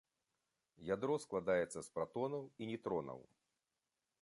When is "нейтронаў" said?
2.71-3.19